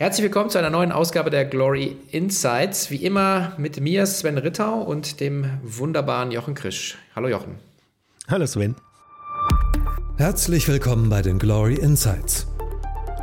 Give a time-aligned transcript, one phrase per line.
[0.00, 2.90] Herzlich willkommen zu einer neuen Ausgabe der Glory Insights.
[2.90, 6.96] Wie immer mit mir Sven Rittau und dem wunderbaren Jochen Krisch.
[7.14, 7.56] Hallo Jochen.
[8.26, 8.76] Hallo Sven.
[10.16, 12.46] Herzlich willkommen bei den Glory Insights,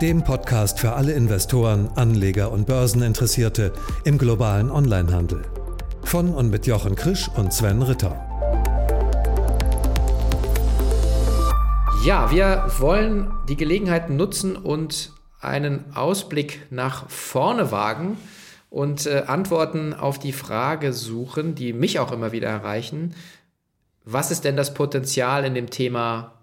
[0.03, 3.73] dem Podcast für alle Investoren, Anleger und Börseninteressierte
[4.03, 5.41] im globalen Onlinehandel.
[6.03, 8.15] Von und mit Jochen Krisch und Sven Rittau.
[12.05, 18.17] Ja, wir wollen die Gelegenheit nutzen und einen Ausblick nach vorne wagen
[18.70, 23.16] und äh, Antworten auf die Frage suchen, die mich auch immer wieder erreichen.
[24.03, 26.34] Was ist denn das Potenzial in dem Thema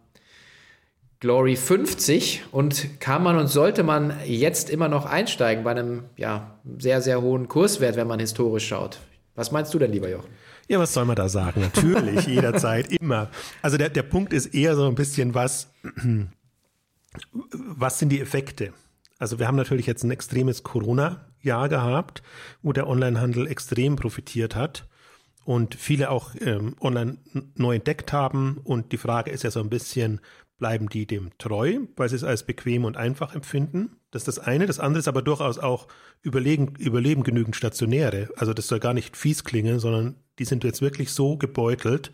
[1.20, 6.59] Glory 50 und kann man und sollte man jetzt immer noch einsteigen bei einem ja,
[6.79, 8.98] sehr, sehr hohen Kurswert, wenn man historisch schaut?
[9.34, 10.29] Was meinst du denn, lieber Jochen?
[10.68, 11.60] Ja, was soll man da sagen?
[11.60, 13.30] Natürlich, jederzeit, immer.
[13.62, 15.68] Also der, der Punkt ist eher so ein bisschen was,
[17.52, 18.73] was sind die Effekte?
[19.18, 22.23] Also wir haben natürlich jetzt ein extremes Corona-Jahr gehabt,
[22.62, 24.88] wo der Onlinehandel extrem profitiert hat
[25.45, 27.18] und viele auch ähm, online
[27.54, 28.59] neu entdeckt haben.
[28.65, 30.20] Und die Frage ist ja so ein bisschen,
[30.59, 33.97] bleiben die dem treu, weil sie es als bequem und einfach empfinden?
[34.10, 34.66] Das ist das eine.
[34.66, 35.88] Das andere ist aber durchaus auch
[36.23, 38.29] überlegen, überleben genügend Stationäre.
[38.37, 42.10] Also das soll gar nicht fies klingen, sondern die sind jetzt wirklich so gebeutelt,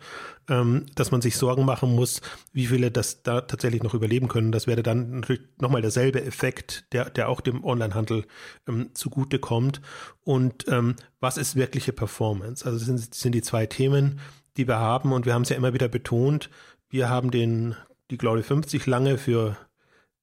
[0.49, 2.21] ähm, dass man sich Sorgen machen muss,
[2.53, 4.51] wie viele das da tatsächlich noch überleben können.
[4.51, 8.25] Das wäre dann natürlich nochmal derselbe Effekt, der, der auch dem Onlinehandel
[8.67, 9.81] ähm, zugute kommt.
[10.23, 12.65] Und ähm, was ist wirkliche Performance?
[12.65, 14.19] Also das sind, das sind die zwei Themen,
[14.57, 16.49] die wir haben und wir haben es ja immer wieder betont.
[16.89, 17.75] Wir haben den,
[18.11, 19.57] die Glory 50 lange für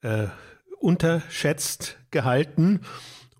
[0.02, 0.26] äh,
[0.78, 2.82] unterschätzt gehalten.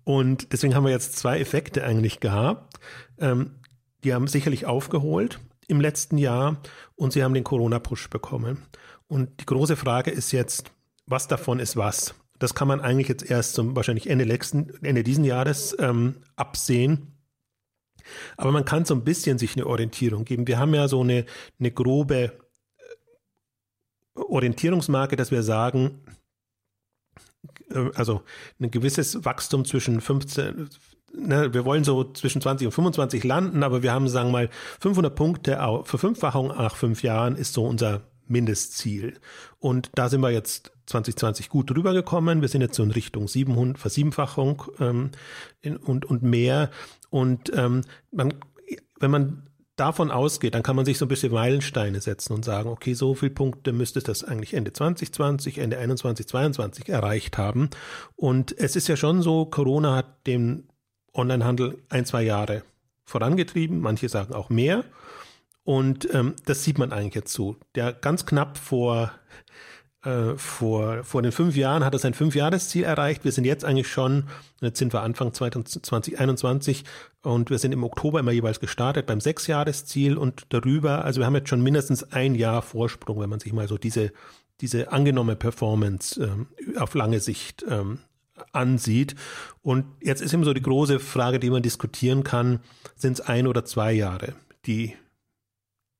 [0.03, 2.79] Und deswegen haben wir jetzt zwei Effekte eigentlich gehabt.
[3.19, 3.59] Ähm,
[4.03, 6.61] die haben sicherlich aufgeholt im letzten Jahr
[6.95, 8.65] und sie haben den Corona-Push bekommen.
[9.07, 10.71] Und die große Frage ist jetzt,
[11.05, 12.15] was davon ist was?
[12.39, 17.19] Das kann man eigentlich jetzt erst zum wahrscheinlich Ende, letzten, Ende diesen Jahres ähm, absehen.
[18.37, 20.47] Aber man kann so ein bisschen sich eine Orientierung geben.
[20.47, 21.25] Wir haben ja so eine,
[21.59, 22.39] eine grobe
[24.27, 26.01] Orientierungsmarke, dass wir sagen,
[27.71, 28.21] äh, also
[28.59, 30.69] ein gewisses Wachstum zwischen 15,
[31.13, 34.49] ne, wir wollen so zwischen 20 und 25 landen, aber wir haben, sagen wir mal,
[34.79, 39.19] 500 Punkte Verfünffachung nach fünf Jahren ist so unser Mindestziel.
[39.57, 42.41] Und da sind wir jetzt 2020 gut drüber gekommen.
[42.41, 45.11] Wir sind jetzt so in Richtung 700, Versiebenfachung ähm,
[45.61, 46.69] in, und, und mehr.
[47.09, 47.81] Und ähm,
[48.11, 48.33] man,
[48.99, 49.48] wenn man
[49.79, 53.15] davon ausgeht, dann kann man sich so ein bisschen Meilensteine setzen und sagen, okay, so
[53.15, 57.69] viele Punkte müsste das eigentlich Ende 2020, Ende 21, 22 erreicht haben.
[58.15, 60.67] Und es ist ja schon so, Corona hat den
[61.13, 62.63] Onlinehandel ein, zwei Jahre
[63.05, 64.83] vorangetrieben, manche sagen auch mehr.
[65.63, 67.55] Und ähm, das sieht man eigentlich jetzt so.
[67.75, 69.11] Der ganz knapp vor
[70.03, 73.25] äh, vor, vor den fünf Jahren hat er sein Fünfjahresziel erreicht.
[73.25, 74.29] Wir sind jetzt eigentlich schon,
[74.61, 76.85] jetzt sind wir Anfang 2021
[77.21, 81.03] und wir sind im Oktober immer jeweils gestartet beim Sechsjahresziel und darüber.
[81.03, 84.13] Also wir haben jetzt schon mindestens ein Jahr Vorsprung, wenn man sich mal so diese,
[84.61, 87.99] diese angenommene Performance ähm, auf lange Sicht ähm,
[88.53, 89.15] ansieht.
[89.61, 92.61] Und jetzt ist immer so die große Frage, die man diskutieren kann,
[92.95, 94.33] sind es ein oder zwei Jahre,
[94.65, 94.95] die,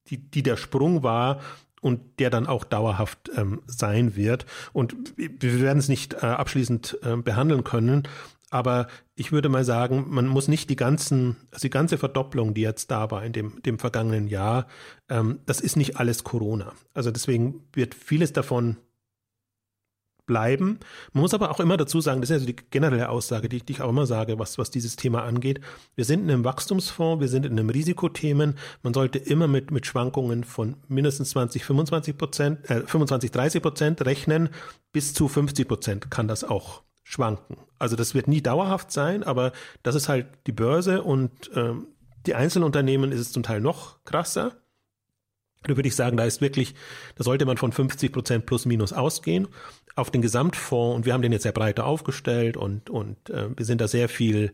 [0.07, 1.41] die, die der Sprung war
[1.81, 4.45] und der dann auch dauerhaft ähm, sein wird.
[4.73, 8.07] Und wir werden es nicht äh, abschließend äh, behandeln können,
[8.51, 12.61] aber ich würde mal sagen, man muss nicht die ganzen, also die ganze Verdopplung, die
[12.61, 14.67] jetzt da war in dem, dem vergangenen Jahr,
[15.07, 16.73] ähm, das ist nicht alles Corona.
[16.93, 18.77] Also deswegen wird vieles davon
[20.29, 20.79] bleiben.
[21.11, 23.65] Man muss aber auch immer dazu sagen, das ist ja so die generelle Aussage, die,
[23.65, 25.59] die ich auch immer sage, was, was dieses Thema angeht.
[25.95, 28.53] Wir sind in einem Wachstumsfonds, wir sind in einem Risikothemen.
[28.83, 34.05] Man sollte immer mit, mit Schwankungen von mindestens 20, 25 Prozent, äh, 25, 30 Prozent
[34.05, 34.49] rechnen.
[34.91, 37.57] Bis zu 50 Prozent kann das auch schwanken.
[37.79, 39.51] Also das wird nie dauerhaft sein, aber
[39.81, 41.87] das ist halt die Börse und ähm,
[42.27, 44.51] die Einzelunternehmen ist es zum Teil noch krasser.
[45.63, 46.73] Da würde ich sagen, da ist wirklich,
[47.15, 49.47] da sollte man von 50 Prozent plus minus ausgehen
[49.99, 53.65] auf den Gesamtfonds und wir haben den jetzt sehr breiter aufgestellt und, und äh, wir
[53.65, 54.53] sind da sehr viel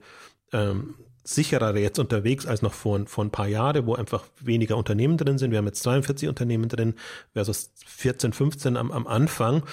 [0.51, 5.17] ähm, sicherer jetzt unterwegs als noch vor, vor ein paar Jahren, wo einfach weniger Unternehmen
[5.17, 5.51] drin sind.
[5.51, 6.93] Wir haben jetzt 42 Unternehmen drin
[7.33, 9.63] versus 14, 15 am, am Anfang.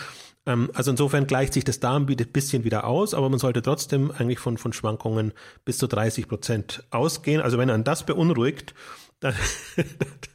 [0.47, 4.11] Ähm, also insofern gleicht sich das da ein bisschen wieder aus, aber man sollte trotzdem
[4.11, 5.32] eigentlich von, von Schwankungen
[5.64, 7.43] bis zu 30 Prozent ausgehen.
[7.43, 8.75] Also wenn einen das beunruhigt,
[9.20, 9.35] dann,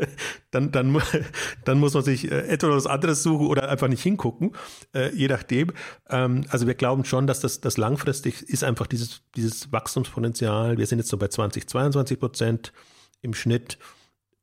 [0.50, 1.00] dann, dann,
[1.64, 4.52] dann muss man sich äh, etwas anderes suchen oder einfach nicht hingucken,
[4.94, 5.72] äh, je nachdem.
[6.08, 10.78] Ähm, also wir glauben schon, dass das, das langfristig ist einfach dieses, dieses Wachstumspotenzial.
[10.78, 12.72] Wir sind jetzt so bei 20, 22 Prozent
[13.20, 13.78] im Schnitt,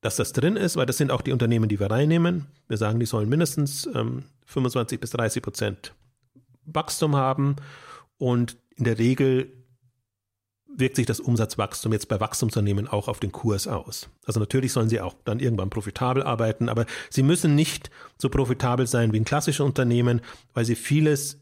[0.02, 2.46] dass das drin ist, weil das sind auch die Unternehmen, die wir reinnehmen.
[2.68, 5.96] Wir sagen, die sollen mindestens ähm, 25 bis 30 Prozent
[6.66, 7.56] Wachstum haben.
[8.18, 9.52] Und in der Regel
[10.78, 14.10] wirkt sich das Umsatzwachstum jetzt bei Wachstumsunternehmen auch auf den Kurs aus.
[14.26, 18.88] Also natürlich sollen sie auch dann irgendwann profitabel arbeiten, aber sie müssen nicht so profitabel
[18.88, 20.22] sein wie ein klassisches Unternehmen,
[20.54, 21.42] weil sie vieles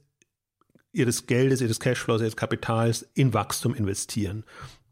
[0.91, 4.44] ihres Geldes, ihres Cashflows, ihres Kapitals in Wachstum investieren.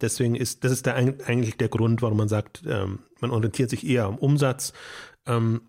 [0.01, 3.85] Deswegen ist, das ist der, eigentlich der Grund, warum man sagt, ähm, man orientiert sich
[3.85, 4.73] eher am Umsatz,
[5.27, 5.61] ähm,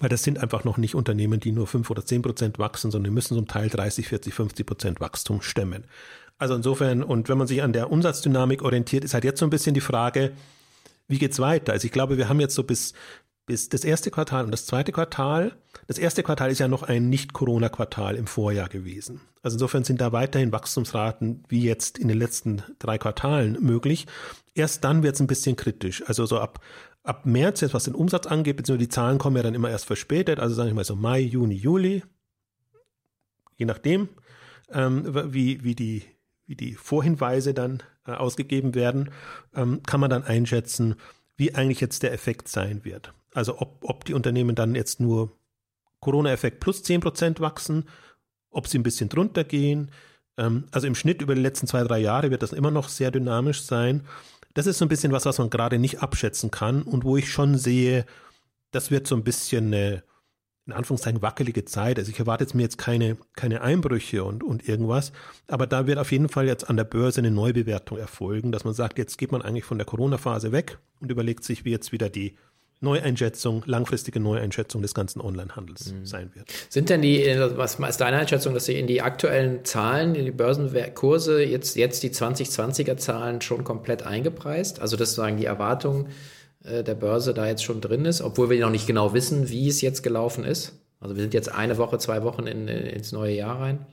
[0.00, 3.12] weil das sind einfach noch nicht Unternehmen, die nur 5 oder 10 Prozent wachsen, sondern
[3.12, 5.86] die müssen zum Teil 30, 40, 50 Prozent Wachstum stemmen.
[6.38, 9.50] Also insofern, und wenn man sich an der Umsatzdynamik orientiert, ist halt jetzt so ein
[9.50, 10.32] bisschen die Frage,
[11.06, 11.72] wie geht's weiter?
[11.72, 12.92] Also ich glaube, wir haben jetzt so bis,
[13.46, 15.56] bis das erste Quartal und das zweite Quartal.
[15.86, 19.20] Das erste Quartal ist ja noch ein Nicht-Corona-Quartal im Vorjahr gewesen.
[19.42, 24.06] Also insofern sind da weiterhin Wachstumsraten wie jetzt in den letzten drei Quartalen möglich.
[24.54, 26.02] Erst dann wird es ein bisschen kritisch.
[26.06, 26.60] Also so ab,
[27.02, 29.84] ab März, jetzt was den Umsatz angeht, beziehungsweise die Zahlen kommen ja dann immer erst
[29.84, 32.02] verspätet, also sage ich mal so Mai, Juni, Juli,
[33.56, 34.08] je nachdem,
[34.72, 36.02] ähm, wie, wie die
[36.46, 39.10] wie die Vorhinweise dann äh, ausgegeben werden,
[39.54, 40.96] ähm, kann man dann einschätzen,
[41.36, 43.12] wie eigentlich jetzt der Effekt sein wird.
[43.32, 45.32] Also ob, ob die Unternehmen dann jetzt nur
[46.00, 47.88] Corona-Effekt plus 10% wachsen,
[48.50, 49.90] ob sie ein bisschen drunter gehen.
[50.36, 53.10] Ähm, also im Schnitt über die letzten zwei, drei Jahre wird das immer noch sehr
[53.10, 54.06] dynamisch sein.
[54.52, 57.30] Das ist so ein bisschen was, was man gerade nicht abschätzen kann und wo ich
[57.30, 58.06] schon sehe,
[58.70, 60.04] das wird so ein bisschen eine
[60.66, 61.98] in Anführungszeichen wackelige Zeit.
[61.98, 65.12] Also ich erwarte jetzt mir jetzt keine, keine Einbrüche und, und irgendwas.
[65.46, 68.72] Aber da wird auf jeden Fall jetzt an der Börse eine Neubewertung erfolgen, dass man
[68.72, 72.08] sagt, jetzt geht man eigentlich von der Corona-Phase weg und überlegt sich, wie jetzt wieder
[72.08, 72.36] die
[72.80, 76.06] Neueinschätzung, langfristige Neueinschätzung des ganzen Onlinehandels mhm.
[76.06, 76.52] sein wird.
[76.68, 77.24] Sind denn die,
[77.56, 82.02] was ist deine Einschätzung, dass sie in die aktuellen Zahlen, in die Börsenkurse, jetzt, jetzt
[82.02, 84.80] die 2020er Zahlen schon komplett eingepreist?
[84.80, 86.08] Also das sagen die Erwartungen
[86.64, 89.80] der Börse da jetzt schon drin ist, obwohl wir noch nicht genau wissen, wie es
[89.80, 90.72] jetzt gelaufen ist.
[90.98, 93.84] Also wir sind jetzt eine Woche, zwei Wochen in, ins neue Jahr rein.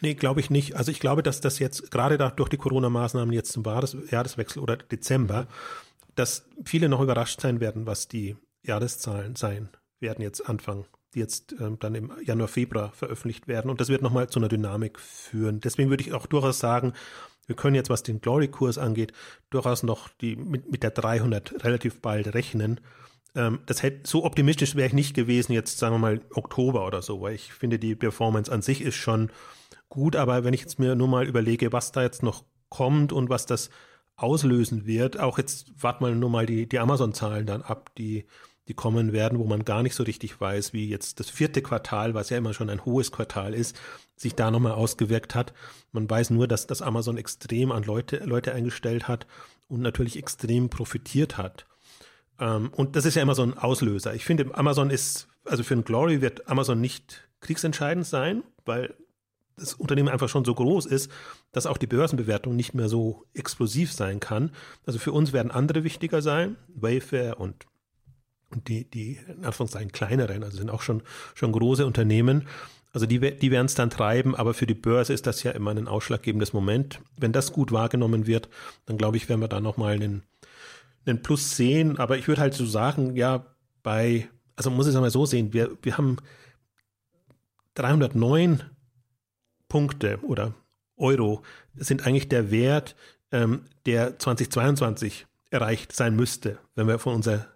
[0.00, 0.74] Nee, glaube ich nicht.
[0.74, 4.76] Also ich glaube, dass das jetzt gerade da durch die Corona-Maßnahmen jetzt zum Jahreswechsel oder
[4.76, 5.46] Dezember,
[6.14, 9.68] dass viele noch überrascht sein werden, was die Jahreszahlen sein
[10.00, 13.70] werden jetzt Anfang, die jetzt ähm, dann im Januar, Februar veröffentlicht werden.
[13.70, 15.60] Und das wird nochmal zu einer Dynamik führen.
[15.60, 16.92] Deswegen würde ich auch durchaus sagen,
[17.46, 19.12] wir können jetzt, was den Glory-Kurs angeht,
[19.50, 22.80] durchaus noch die, mit, mit der 300 relativ bald rechnen.
[23.34, 27.02] Ähm, das hätte, so optimistisch wäre ich nicht gewesen, jetzt sagen wir mal Oktober oder
[27.02, 29.30] so, weil ich finde, die Performance an sich ist schon
[29.88, 33.28] gut, aber wenn ich jetzt mir nur mal überlege, was da jetzt noch kommt und
[33.28, 33.70] was das
[34.16, 38.26] auslösen wird, auch jetzt warten wir nur mal die, die Amazon-Zahlen dann ab, die
[38.68, 42.14] die kommen werden, wo man gar nicht so richtig weiß, wie jetzt das vierte Quartal,
[42.14, 43.78] was ja immer schon ein hohes Quartal ist,
[44.16, 45.52] sich da nochmal ausgewirkt hat.
[45.92, 49.26] Man weiß nur, dass das Amazon extrem an Leute, Leute eingestellt hat
[49.68, 51.66] und natürlich extrem profitiert hat.
[52.38, 54.14] Ähm, und das ist ja immer so ein Auslöser.
[54.14, 58.94] Ich finde, Amazon ist, also für ein Glory wird Amazon nicht kriegsentscheidend sein, weil
[59.56, 61.10] das Unternehmen einfach schon so groß ist,
[61.52, 64.50] dass auch die Börsenbewertung nicht mehr so explosiv sein kann.
[64.86, 67.66] Also für uns werden andere wichtiger sein, Wayfair und
[68.66, 71.02] die, die in Anführungszeichen kleineren, also sind auch schon,
[71.34, 72.46] schon große Unternehmen.
[72.92, 75.70] Also die, die werden es dann treiben, aber für die Börse ist das ja immer
[75.70, 77.00] ein ausschlaggebendes Moment.
[77.16, 78.48] Wenn das gut wahrgenommen wird,
[78.84, 80.22] dann glaube ich, werden wir da nochmal einen,
[81.06, 81.98] einen Plus sehen.
[81.98, 83.46] Aber ich würde halt so sagen, ja,
[83.82, 86.18] bei, also muss ich es einmal so sehen, wir, wir haben
[87.74, 88.62] 309
[89.68, 90.52] Punkte oder
[90.98, 91.42] Euro
[91.74, 92.94] sind eigentlich der Wert,
[93.30, 97.46] ähm, der 2022 erreicht sein müsste, wenn wir von unserer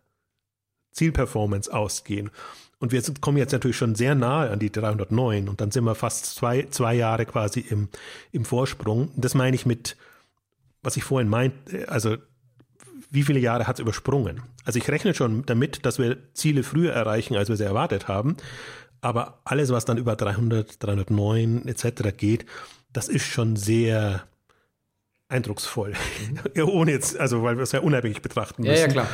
[0.92, 2.30] Zielperformance ausgehen.
[2.78, 5.84] Und wir sind, kommen jetzt natürlich schon sehr nahe an die 309 und dann sind
[5.84, 7.88] wir fast zwei, zwei Jahre quasi im,
[8.32, 9.10] im Vorsprung.
[9.16, 9.96] Das meine ich mit,
[10.82, 12.16] was ich vorhin meinte, also
[13.10, 14.42] wie viele Jahre hat es übersprungen?
[14.64, 18.36] Also ich rechne schon damit, dass wir Ziele früher erreichen, als wir sie erwartet haben.
[19.00, 22.16] Aber alles, was dann über 300, 309 etc.
[22.16, 22.46] geht,
[22.92, 24.24] das ist schon sehr
[25.28, 25.94] eindrucksvoll.
[26.54, 26.62] Mhm.
[26.68, 28.74] Ohne jetzt, also weil wir es ja unabhängig betrachten müssen.
[28.74, 29.08] Ja, ja, klar.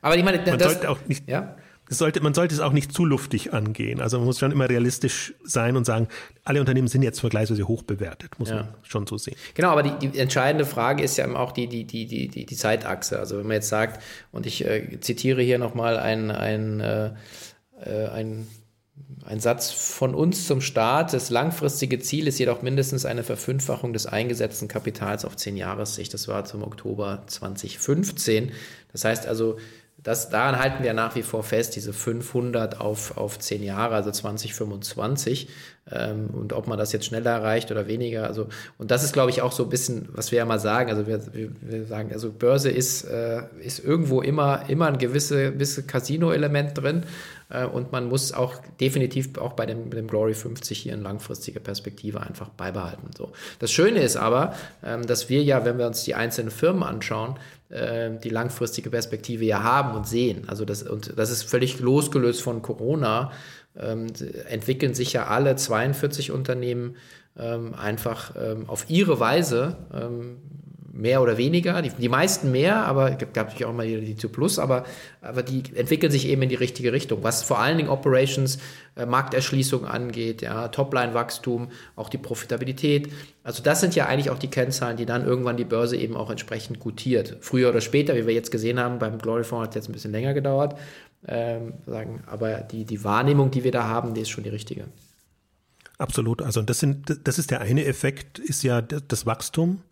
[0.00, 1.56] Aber ich meine, man das, sollte auch nicht, ja?
[1.88, 4.00] Sollte, man sollte es auch nicht zu luftig angehen.
[4.00, 6.08] Also man muss schon immer realistisch sein und sagen,
[6.44, 8.56] alle Unternehmen sind jetzt vergleichsweise hoch bewertet, muss ja.
[8.56, 9.36] man schon so sehen.
[9.54, 13.18] Genau, aber die, die, entscheidende Frage ist ja auch die, die, die, die, die, Zeitachse.
[13.18, 17.10] Also wenn man jetzt sagt, und ich äh, zitiere hier nochmal ein, ein, äh,
[17.84, 18.46] äh, ein
[19.24, 21.12] ein Satz von uns zum Start.
[21.12, 26.12] Das langfristige Ziel ist jedoch mindestens eine Verfünffachung des eingesetzten Kapitals auf zehn Jahressicht.
[26.12, 28.52] Das war zum Oktober 2015.
[28.92, 29.58] Das heißt also,
[30.04, 34.10] das, daran halten wir nach wie vor fest, diese 500 auf, auf 10 Jahre, also
[34.10, 35.48] 2025.
[35.90, 38.26] Ähm, und ob man das jetzt schneller erreicht oder weniger.
[38.26, 38.48] Also,
[38.78, 40.90] und das ist, glaube ich, auch so ein bisschen, was wir ja mal sagen.
[40.90, 45.82] Also wir, wir sagen, also Börse ist, äh, ist irgendwo immer, immer ein gewisse, gewisse
[45.82, 47.04] Casino-Element drin.
[47.50, 51.60] Äh, und man muss auch definitiv auch bei dem, dem Glory 50 hier eine langfristige
[51.60, 53.10] Perspektive einfach beibehalten.
[53.16, 53.32] So.
[53.58, 57.38] Das Schöne ist aber, ähm, dass wir ja, wenn wir uns die einzelnen Firmen anschauen,
[57.68, 60.44] äh, die langfristige Perspektive ja haben und sehen.
[60.46, 63.32] Also das, und das ist völlig losgelöst von Corona
[63.78, 64.06] ähm,
[64.48, 66.96] entwickeln sich ja alle 42 Unternehmen
[67.38, 70.36] ähm, einfach ähm, auf ihre Weise ähm,
[70.94, 74.28] mehr oder weniger, die, die meisten mehr, aber es gab natürlich auch mal die zu
[74.28, 74.84] Plus, aber,
[75.20, 78.58] aber die entwickeln sich eben in die richtige Richtung, was vor allen Dingen Operations,
[78.94, 83.10] äh, Markterschließung angeht, ja, Topline-Wachstum, auch die Profitabilität.
[83.42, 86.30] Also das sind ja eigentlich auch die Kennzahlen, die dann irgendwann die Börse eben auch
[86.30, 87.38] entsprechend gutiert.
[87.40, 90.12] Früher oder später, wie wir jetzt gesehen haben, beim Gloryphone hat es jetzt ein bisschen
[90.12, 90.78] länger gedauert,
[91.26, 92.22] ähm, sagen.
[92.26, 94.86] Aber die, die Wahrnehmung, die wir da haben, die ist schon die richtige.
[95.98, 96.42] Absolut.
[96.42, 99.82] Also das, sind, das ist der eine Effekt, ist ja das Wachstum.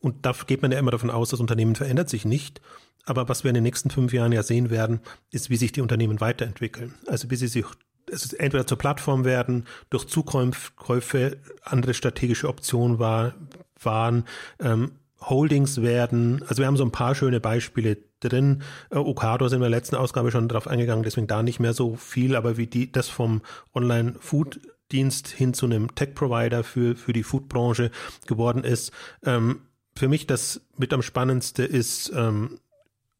[0.00, 2.60] Und da geht man ja immer davon aus, das Unternehmen verändert sich nicht.
[3.04, 5.80] Aber was wir in den nächsten fünf Jahren ja sehen werden, ist, wie sich die
[5.80, 6.94] Unternehmen weiterentwickeln.
[7.06, 7.66] Also wie sie sich
[8.10, 13.34] also entweder zur Plattform werden, durch Zukäufe andere strategische Optionen war,
[13.80, 14.24] waren,
[14.60, 14.92] ähm,
[15.28, 16.42] Holdings werden.
[16.48, 18.62] Also wir haben so ein paar schöne Beispiele drin.
[18.90, 21.72] Äh, Okado sind wir in der letzten Ausgabe schon darauf eingegangen, deswegen da nicht mehr
[21.72, 23.42] so viel, aber wie die das vom
[23.74, 27.90] Online-Food-Dienst hin zu einem Tech-Provider für, für die Food-Branche
[28.26, 28.92] geworden ist.
[29.24, 29.62] Ähm,
[29.94, 32.58] für mich das mit am spannendste ist ähm,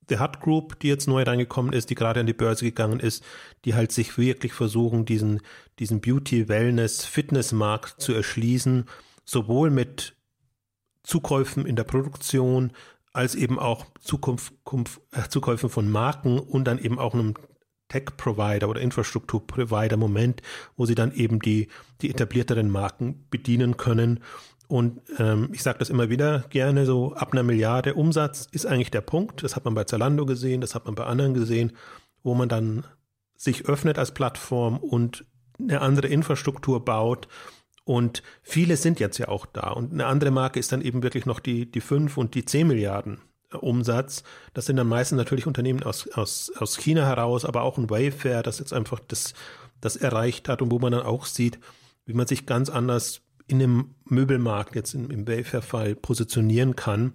[0.08, 3.24] The Hut Group, die jetzt neu reingekommen ist, die gerade an die Börse gegangen ist,
[3.64, 5.40] die halt sich wirklich versuchen, diesen,
[5.78, 8.86] diesen Beauty, Wellness, Fitnessmarkt zu erschließen,
[9.24, 10.14] sowohl mit
[11.02, 12.72] Zukäufen in der Produktion,
[13.12, 14.52] als eben auch Zukunft,
[15.12, 17.34] äh, Zukäufen von Marken und dann eben auch einem
[17.88, 20.40] Tech-Provider oder Infrastruktur-Provider-Moment,
[20.76, 21.68] wo sie dann eben die,
[22.00, 24.20] die etablierteren Marken bedienen können.
[24.66, 28.90] Und ähm, ich sage das immer wieder gerne, so ab einer Milliarde Umsatz ist eigentlich
[28.90, 29.42] der Punkt.
[29.42, 31.72] Das hat man bei Zalando gesehen, das hat man bei anderen gesehen,
[32.22, 32.86] wo man dann
[33.36, 35.26] sich öffnet als Plattform und
[35.60, 37.28] eine andere Infrastruktur baut
[37.84, 39.70] und viele sind jetzt ja auch da.
[39.70, 42.66] Und eine andere Marke ist dann eben wirklich noch die, die 5 und die 10
[42.68, 43.20] Milliarden
[43.52, 44.22] äh, Umsatz.
[44.54, 48.42] Das sind dann meistens natürlich Unternehmen aus, aus, aus China heraus, aber auch ein Wayfair,
[48.42, 49.34] das jetzt einfach das,
[49.80, 51.58] das erreicht hat und wo man dann auch sieht,
[52.04, 57.14] wie man sich ganz anders in dem Möbelmarkt jetzt im, im Wayfair-Fall positionieren kann.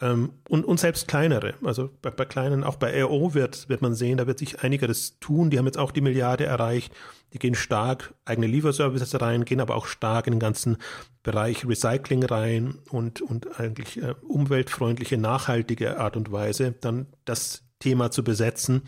[0.00, 3.94] Ähm, und, und selbst kleinere, also bei, bei kleinen, auch bei RO wird, wird man
[3.94, 5.50] sehen, da wird sich einiges tun.
[5.50, 6.92] Die haben jetzt auch die Milliarde erreicht.
[7.32, 10.78] Die gehen stark eigene Lieferservices rein, gehen aber auch stark in den ganzen
[11.22, 18.10] Bereich Recycling rein und, und eigentlich äh, umweltfreundliche, nachhaltige Art und Weise, dann das Thema
[18.10, 18.82] zu besetzen.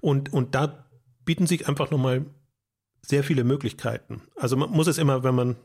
[0.00, 0.86] Und, und da
[1.24, 2.26] bieten sich einfach nochmal
[3.02, 4.22] sehr viele Möglichkeiten.
[4.36, 5.56] Also man muss es immer, wenn man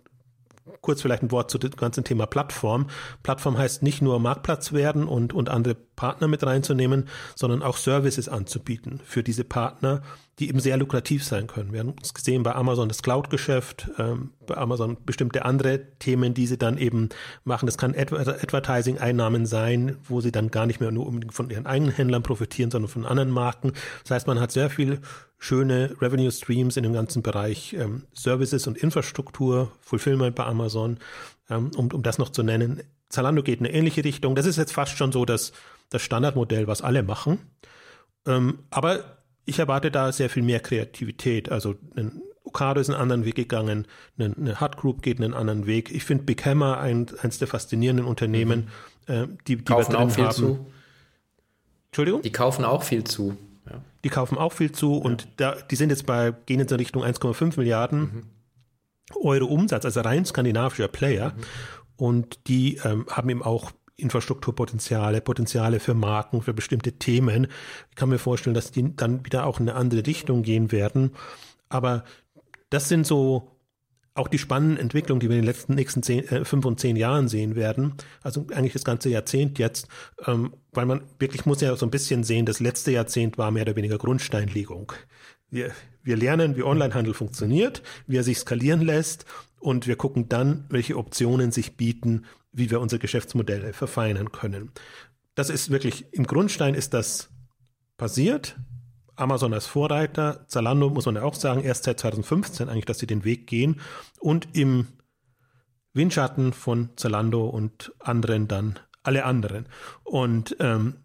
[0.82, 2.88] kurz vielleicht ein Wort zu dem ganzen Thema Plattform.
[3.24, 8.30] Plattform heißt nicht nur Marktplatz werden und, und andere Partner mit reinzunehmen, sondern auch Services
[8.30, 10.02] anzubieten für diese Partner,
[10.40, 11.74] die eben sehr lukrativ sein können.
[11.74, 16.46] Wir haben es gesehen bei Amazon das Cloud-Geschäft, ähm, bei Amazon bestimmte andere Themen, die
[16.46, 17.10] sie dann eben
[17.44, 17.66] machen.
[17.66, 21.92] Das kann Advertising-Einnahmen sein, wo sie dann gar nicht mehr nur unbedingt von ihren eigenen
[21.92, 23.74] Händlern profitieren, sondern von anderen Marken.
[24.04, 25.02] Das heißt, man hat sehr viel
[25.39, 30.98] schöne Revenue Streams in dem ganzen Bereich ähm, Services und Infrastruktur, Fulfillment bei Amazon,
[31.50, 32.82] ähm, um, um das noch zu nennen.
[33.10, 34.36] Zalando geht in eine ähnliche Richtung.
[34.36, 35.53] Das ist jetzt fast schon so das,
[35.89, 37.39] das Standardmodell, was alle machen.
[38.25, 41.51] Ähm, aber ich erwarte da sehr viel mehr Kreativität.
[41.51, 45.67] Also ein Okado ist einen anderen Weg gegangen, eine, eine Hut Group geht einen anderen
[45.67, 45.91] Weg.
[45.91, 48.70] Ich finde Big Hammer ein, eins der faszinierenden Unternehmen,
[49.08, 49.13] mhm.
[49.13, 50.34] äh, die, die kaufen wir drin auch viel haben.
[50.34, 50.67] Zu.
[51.88, 52.22] Entschuldigung?
[52.24, 53.38] Die kaufen auch viel zu.
[53.70, 53.82] Ja.
[54.04, 55.02] Die kaufen auch viel zu ja.
[55.02, 58.24] und da, die sind jetzt bei, gehen jetzt in Richtung 1,5 Milliarden mhm.
[59.16, 61.30] Euro Umsatz, also rein skandinavischer Player.
[61.30, 61.44] Mhm.
[61.96, 67.48] Und die ähm, haben eben auch Infrastrukturpotenziale, Potenziale für Marken, für bestimmte Themen.
[67.90, 71.12] Ich kann mir vorstellen, dass die dann wieder auch in eine andere Richtung gehen werden.
[71.70, 72.04] Aber
[72.70, 73.57] das sind so
[74.18, 76.96] auch die spannenden Entwicklungen, die wir in den letzten nächsten zehn, äh, fünf und zehn
[76.96, 79.88] Jahren sehen werden, also eigentlich das ganze Jahrzehnt jetzt,
[80.26, 83.64] ähm, weil man wirklich muss ja so ein bisschen sehen, das letzte Jahrzehnt war mehr
[83.64, 84.94] oder weniger Grundsteinlegung.
[85.50, 85.72] Wir,
[86.04, 89.26] wir lernen, wie Onlinehandel funktioniert, wie er sich skalieren lässt
[89.60, 94.72] und wir gucken dann, welche Optionen sich bieten, wie wir unsere Geschäftsmodelle verfeinern können.
[95.36, 97.30] Das ist wirklich, im Grundstein ist das
[97.98, 98.58] passiert.
[99.18, 103.08] Amazon als Vorreiter, Zalando muss man ja auch sagen, erst seit 2015 eigentlich, dass sie
[103.08, 103.82] den Weg gehen
[104.20, 104.88] und im
[105.94, 109.68] Windschatten von Zalando und anderen dann alle anderen.
[110.04, 110.96] Und ähm,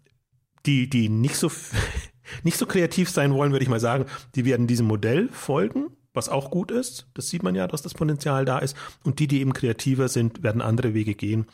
[0.65, 1.51] die, die nicht so
[2.43, 4.05] nicht so kreativ sein wollen, würde ich mal sagen,
[4.35, 7.07] die werden diesem Modell folgen, was auch gut ist.
[7.13, 8.77] Das sieht man ja, dass das Potenzial da ist.
[9.03, 11.47] Und die, die eben kreativer sind, werden andere Wege gehen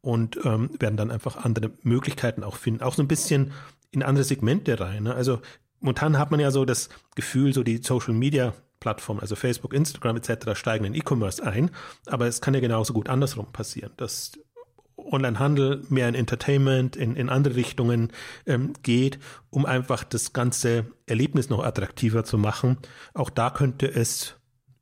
[0.00, 2.82] und ähm, werden dann einfach andere Möglichkeiten auch finden.
[2.82, 3.52] Auch so ein bisschen
[3.90, 5.04] in andere Segmente rein.
[5.04, 5.14] Ne?
[5.14, 5.40] Also
[5.82, 10.16] momentan hat man ja so das Gefühl, so die Social Media Plattformen, also Facebook, Instagram
[10.16, 11.70] etc., steigen in E-Commerce ein.
[12.06, 14.32] Aber es kann ja genauso gut andersrum passieren, dass
[14.96, 18.10] Onlinehandel mehr in Entertainment, in, in andere Richtungen
[18.46, 19.18] ähm, geht,
[19.50, 22.78] um einfach das ganze Erlebnis noch attraktiver zu machen.
[23.14, 24.36] Auch da könnte es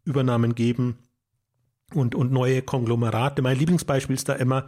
[0.05, 0.99] Übernahmen geben
[1.95, 3.43] und, und neue Konglomerate.
[3.43, 4.67] Mein Lieblingsbeispiel ist da immer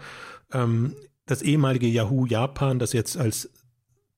[0.52, 0.94] ähm,
[1.26, 3.50] das ehemalige Yahoo Japan, das jetzt als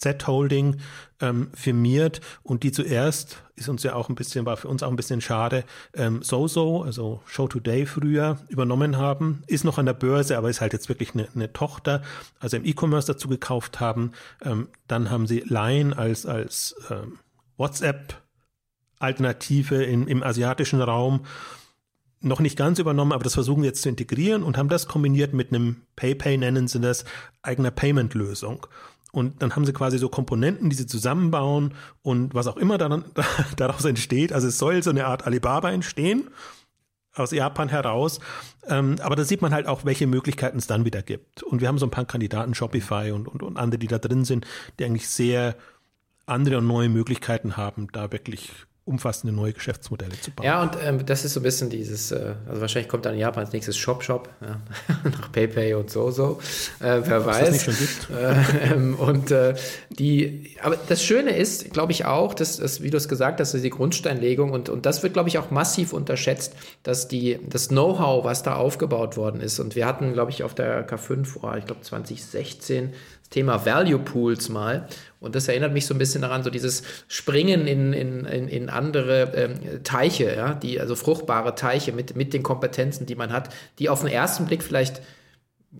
[0.05, 0.77] Z-Holding
[1.21, 4.91] ähm, firmiert und die zuerst, ist uns ja auch ein bisschen, war für uns auch
[4.91, 9.95] ein bisschen schade, ähm, Sozo, also Show Today früher übernommen haben, ist noch an der
[9.95, 12.03] Börse, aber ist halt jetzt wirklich eine, eine Tochter,
[12.39, 14.13] also im E-Commerce dazu gekauft haben.
[14.43, 17.19] Ähm, dann haben sie Line als, als ähm,
[17.57, 21.25] WhatsApp-Alternative im asiatischen Raum
[22.25, 25.35] noch nicht ganz übernommen, aber das versuchen wir jetzt zu integrieren und haben das kombiniert
[25.35, 27.05] mit einem PayPay, nennen sie das,
[27.43, 28.67] eigener Payment-Lösung.
[29.15, 33.05] Und dann haben sie quasi so Komponenten, die sie zusammenbauen und was auch immer dann,
[33.57, 34.33] daraus entsteht.
[34.33, 36.29] Also es soll so eine Art Alibaba entstehen
[37.15, 38.19] aus Japan heraus.
[38.67, 41.43] Ähm, aber da sieht man halt auch, welche Möglichkeiten es dann wieder gibt.
[41.43, 44.25] Und wir haben so ein paar Kandidaten, Shopify und, und, und andere, die da drin
[44.25, 44.47] sind,
[44.79, 45.55] die eigentlich sehr
[46.27, 48.51] andere und neue Möglichkeiten haben, da wirklich
[48.87, 50.45] umfassende neue Geschäftsmodelle zu bauen.
[50.45, 53.21] Ja, und ähm, das ist so ein bisschen dieses, äh, also wahrscheinlich kommt dann in
[53.21, 54.61] Japan als nächstes Shop Shop, ja,
[55.11, 56.39] nach PayPay und so, so,
[56.81, 57.41] äh, wer Was weiß.
[57.41, 58.11] Das nicht schon gibt.
[58.11, 59.55] Äh, ähm, und äh,
[59.89, 63.55] die, aber das Schöne ist, glaube ich auch, dass, dass wie du es gesagt hast,
[63.55, 68.25] die Grundsteinlegung und, und das wird, glaube ich, auch massiv unterschätzt, dass die, das Know-how,
[68.25, 71.65] was da aufgebaut worden ist und wir hatten, glaube ich, auf der K5, oh, ich
[71.65, 72.93] glaube 2016,
[73.25, 74.87] das Thema Value Pools mal.
[75.21, 79.33] Und das erinnert mich so ein bisschen daran, so dieses Springen in, in, in, andere
[79.35, 83.89] ähm, Teiche, ja, die, also fruchtbare Teiche mit, mit den Kompetenzen, die man hat, die
[83.89, 85.01] auf den ersten Blick vielleicht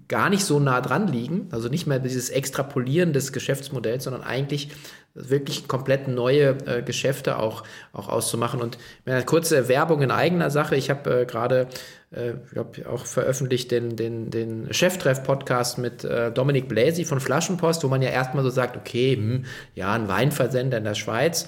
[0.09, 4.71] gar nicht so nah dran liegen, also nicht mehr dieses Extrapolieren des Geschäftsmodells, sondern eigentlich
[5.15, 8.61] wirklich komplett neue äh, Geschäfte auch, auch auszumachen.
[8.61, 10.75] Und eine kurze Werbung in eigener Sache.
[10.75, 11.69] Ich habe äh, gerade
[12.11, 12.33] äh,
[12.73, 18.03] ich auch veröffentlicht den, den, den Cheftreff-Podcast mit äh, Dominik Bläsi von Flaschenpost, wo man
[18.03, 21.47] ja erstmal so sagt, okay, hm, ja, ein Weinversender in der Schweiz.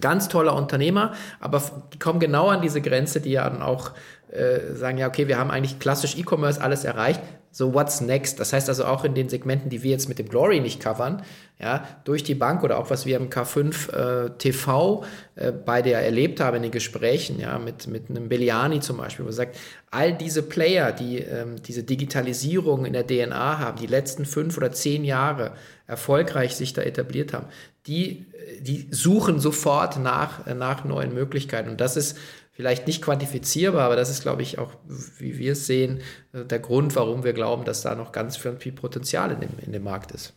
[0.00, 1.60] Ganz toller Unternehmer, aber
[1.92, 3.92] die kommen genau an diese Grenze, die ja dann auch
[4.30, 8.38] äh, sagen, ja, okay, wir haben eigentlich klassisch E-Commerce alles erreicht so what's next.
[8.40, 11.22] Das heißt also auch in den Segmenten, die wir jetzt mit dem Glory nicht covern,
[11.60, 13.92] ja, durch die Bank oder auch was wir im K5
[14.26, 18.80] äh, TV äh, bei der erlebt haben in den Gesprächen, ja, mit, mit einem Belliani
[18.80, 19.56] zum Beispiel, wo er sagt,
[19.90, 24.70] all diese Player, die ähm, diese Digitalisierung in der DNA haben, die letzten fünf oder
[24.70, 25.52] zehn Jahre
[25.86, 27.46] erfolgreich sich da etabliert haben,
[27.86, 28.26] die,
[28.60, 31.70] die suchen sofort nach, nach neuen Möglichkeiten.
[31.70, 32.18] Und das ist
[32.58, 34.72] vielleicht nicht quantifizierbar, aber das ist, glaube ich, auch,
[35.18, 36.00] wie wir es sehen,
[36.32, 39.70] äh, der Grund, warum wir glauben, dass da noch ganz viel Potenzial in dem, in
[39.70, 40.34] dem Markt ist.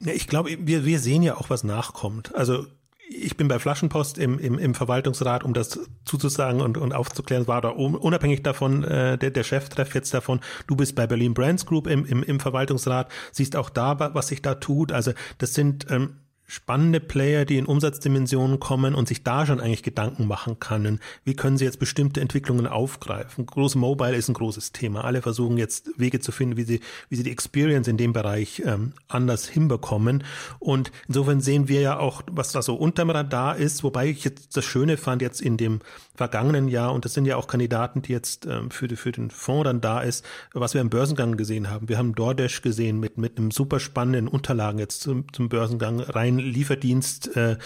[0.00, 2.34] Ja, ich glaube, wir, wir sehen ja auch, was nachkommt.
[2.34, 2.66] Also
[3.08, 7.62] ich bin bei Flaschenpost im, im, im Verwaltungsrat, um das zuzusagen und, und aufzuklären, war
[7.62, 11.86] da unabhängig davon, äh, der, der Cheftreff jetzt davon, du bist bei Berlin Brands Group
[11.86, 14.92] im, im, im Verwaltungsrat, siehst auch da, was sich da tut.
[14.92, 16.18] Also das sind ähm,
[16.50, 20.98] spannende Player, die in Umsatzdimensionen kommen und sich da schon eigentlich Gedanken machen können.
[21.22, 23.44] Wie können sie jetzt bestimmte Entwicklungen aufgreifen?
[23.44, 25.04] Groß Mobile ist ein großes Thema.
[25.04, 26.80] Alle versuchen jetzt Wege zu finden, wie sie,
[27.10, 30.24] wie sie die Experience in dem Bereich ähm, anders hinbekommen.
[30.58, 34.56] Und insofern sehen wir ja auch, was da so unterm Radar ist, wobei ich jetzt
[34.56, 35.80] das Schöne fand jetzt in dem
[36.14, 39.64] vergangenen Jahr, und das sind ja auch Kandidaten, die jetzt ähm, für, für den Fonds
[39.64, 41.90] dann da ist, was wir im Börsengang gesehen haben.
[41.90, 46.37] Wir haben DoorDash gesehen mit, mit einem super spannenden Unterlagen jetzt zum, zum Börsengang, rein
[46.38, 47.56] Lieferdienst, äh,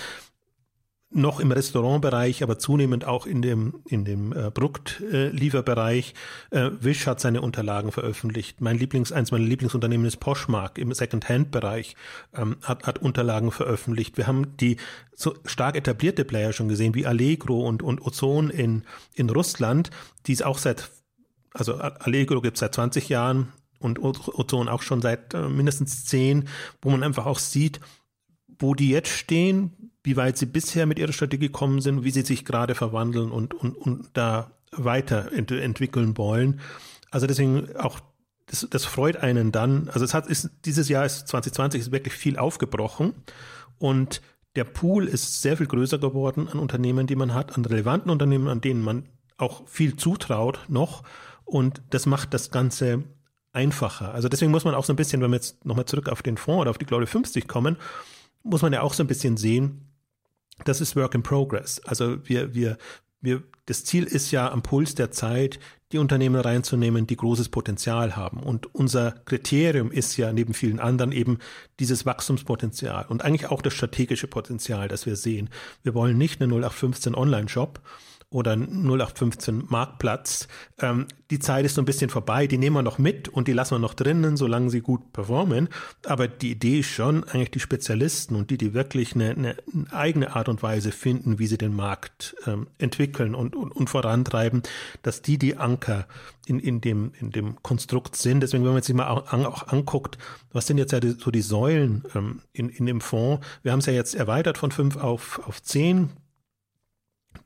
[1.15, 6.15] noch im Restaurantbereich, aber zunehmend auch in dem, in dem äh, Produktlieferbereich.
[6.51, 8.61] Äh, Wish hat seine Unterlagen veröffentlicht.
[8.61, 11.97] Mein Lieblings, eins meiner Lieblingsunternehmen ist Poshmark im Second-Hand-Bereich,
[12.35, 14.17] ähm, hat, hat Unterlagen veröffentlicht.
[14.17, 14.79] Wir haben die
[15.15, 19.91] so stark etablierte Player schon gesehen, wie Allegro und, und Ozon in, in Russland,
[20.27, 20.91] die es auch seit,
[21.53, 26.49] also Allegro gibt es seit 20 Jahren und Ozon auch schon seit äh, mindestens 10,
[26.81, 27.81] wo man einfach auch sieht,
[28.63, 32.23] wo die jetzt stehen, wie weit sie bisher mit ihrer Strategie gekommen sind, wie sie
[32.23, 36.61] sich gerade verwandeln und, und, und da weiterentwickeln wollen.
[37.11, 38.01] Also deswegen auch,
[38.47, 39.89] das, das freut einen dann.
[39.91, 43.15] Also es hat, ist, dieses Jahr ist 2020 ist wirklich viel aufgebrochen
[43.79, 44.23] und
[44.57, 48.49] der Pool ist sehr viel größer geworden an Unternehmen, die man hat, an relevanten Unternehmen,
[48.49, 51.03] an denen man auch viel zutraut noch.
[51.45, 53.05] Und das macht das Ganze
[53.53, 54.15] einfacher.
[54.15, 56.37] Also deswegen muss man auch so ein bisschen, wenn wir jetzt nochmal zurück auf den
[56.37, 57.77] Fonds oder auf die Glory 50 kommen,
[58.43, 59.89] muss man ja auch so ein bisschen sehen,
[60.65, 61.81] das ist Work in Progress.
[61.85, 62.79] Also wir, wir
[63.23, 65.59] wir, das Ziel ist ja am Puls der Zeit,
[65.93, 68.41] die Unternehmen reinzunehmen, die großes Potenzial haben.
[68.41, 71.39] Und unser Kriterium ist ja neben vielen anderen eben
[71.79, 75.51] dieses Wachstumspotenzial und eigentlich auch das strategische Potenzial, das wir sehen.
[75.83, 77.81] Wir wollen nicht eine 0815 Online-Shop,
[78.33, 80.49] oder 0815 Marktplatz.
[80.81, 83.53] Ähm, die Zeit ist so ein bisschen vorbei, die nehmen wir noch mit und die
[83.53, 85.69] lassen wir noch drinnen, solange sie gut performen.
[86.05, 89.57] Aber die Idee ist schon, eigentlich die Spezialisten und die, die wirklich eine, eine
[89.91, 94.63] eigene Art und Weise finden, wie sie den Markt ähm, entwickeln und, und, und vorantreiben,
[95.03, 96.07] dass die die Anker
[96.47, 98.41] in, in, dem, in dem Konstrukt sind.
[98.41, 100.19] Deswegen, wenn man sich mal auch, auch anguckt,
[100.53, 103.47] was sind jetzt ja die, so die Säulen ähm, in, in dem Fonds?
[103.63, 106.11] Wir haben es ja jetzt erweitert von fünf auf, auf zehn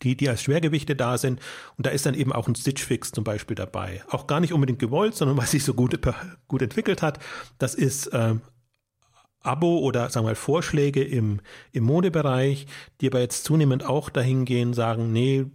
[0.03, 1.41] die, die als Schwergewichte da sind.
[1.77, 4.03] Und da ist dann eben auch ein Stitch Fix zum Beispiel dabei.
[4.09, 5.99] Auch gar nicht unbedingt gewollt, sondern weil sich so gut,
[6.49, 7.19] gut entwickelt hat.
[7.59, 8.41] Das ist ähm,
[9.41, 11.41] Abo oder sagen wir mal Vorschläge im,
[11.73, 12.67] im Modebereich,
[13.01, 15.47] die aber jetzt zunehmend auch dahin gehen, sagen, nee,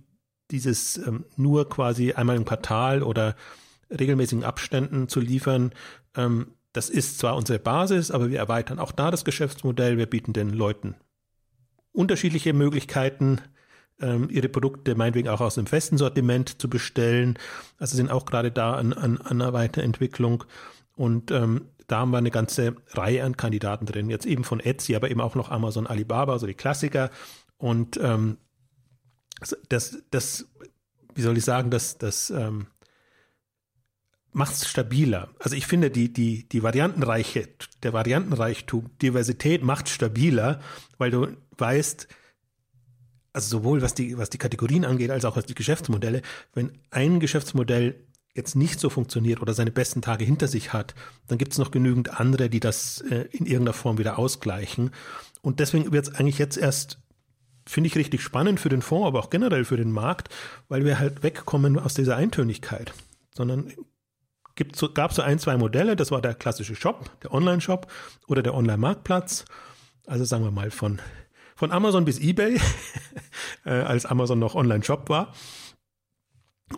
[0.49, 3.35] dieses ähm, nur quasi einmal im Quartal oder
[3.89, 5.71] regelmäßigen Abständen zu liefern,
[6.15, 9.97] ähm, das ist zwar unsere Basis, aber wir erweitern auch da das Geschäftsmodell.
[9.97, 10.95] Wir bieten den Leuten
[11.91, 13.41] unterschiedliche Möglichkeiten,
[14.01, 17.37] ähm, ihre Produkte meinetwegen auch aus dem festen Sortiment zu bestellen.
[17.77, 20.43] Also sind auch gerade da an, an, an einer Weiterentwicklung.
[20.95, 24.09] Und ähm, da haben wir eine ganze Reihe an Kandidaten drin.
[24.09, 27.09] Jetzt eben von Etsy, aber eben auch noch Amazon, Alibaba, also die Klassiker.
[27.57, 28.37] Und ähm,
[29.69, 30.47] das, das,
[31.15, 32.67] wie soll ich sagen, das, das ähm,
[34.31, 35.29] macht es stabiler.
[35.39, 37.49] Also ich finde, die, die, die Variantenreiche,
[37.83, 40.61] der Variantenreichtum, Diversität macht stabiler,
[40.97, 42.07] weil du weißt,
[43.33, 46.21] also sowohl was die, was die Kategorien angeht, als auch was die Geschäftsmodelle,
[46.53, 47.95] wenn ein Geschäftsmodell
[48.33, 50.95] jetzt nicht so funktioniert oder seine besten Tage hinter sich hat,
[51.27, 54.91] dann gibt es noch genügend andere, die das äh, in irgendeiner Form wieder ausgleichen.
[55.41, 56.99] Und deswegen wird es eigentlich jetzt erst,
[57.65, 60.29] finde ich, richtig spannend für den Fonds, aber auch generell für den Markt,
[60.69, 62.93] weil wir halt wegkommen aus dieser Eintönigkeit,
[63.35, 63.73] sondern
[64.55, 67.91] gibt so, gab so ein, zwei Modelle, das war der klassische Shop, der Online-Shop
[68.27, 69.45] oder der Online-Marktplatz.
[70.05, 70.99] Also sagen wir mal von
[71.61, 72.59] von Amazon bis eBay,
[73.65, 75.31] äh, als Amazon noch Online-Shop war.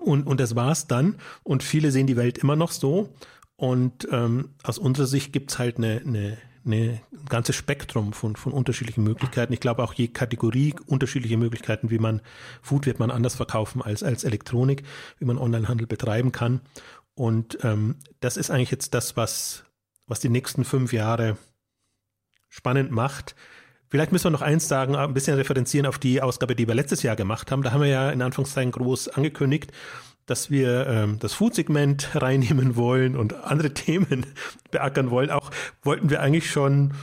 [0.02, 1.20] Und, und das war's dann.
[1.44, 3.16] Und viele sehen die Welt immer noch so.
[3.56, 8.52] Und ähm, aus unserer Sicht gibt's halt eine, eine, eine ein ganzes Spektrum von, von
[8.52, 9.54] unterschiedlichen Möglichkeiten.
[9.54, 12.20] Ich glaube auch je Kategorie unterschiedliche Möglichkeiten, wie man
[12.62, 14.84] Food wird man anders verkaufen als, als Elektronik,
[15.18, 16.60] wie man Onlinehandel betreiben kann.
[17.16, 19.64] Und ähm, das ist eigentlich jetzt das, was,
[20.08, 21.38] was die nächsten fünf Jahre
[22.50, 23.34] spannend macht,
[23.94, 27.04] Vielleicht müssen wir noch eins sagen, ein bisschen referenzieren auf die Ausgabe, die wir letztes
[27.04, 27.62] Jahr gemacht haben.
[27.62, 29.72] Da haben wir ja in Anführungszeichen groß angekündigt,
[30.26, 34.26] dass wir ähm, das Food-Segment reinnehmen wollen und andere Themen
[34.72, 35.30] beackern wollen.
[35.30, 35.52] Auch
[35.84, 36.96] wollten wir eigentlich schon,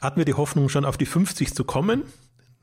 [0.00, 2.02] hatten wir die Hoffnung, schon auf die 50 zu kommen.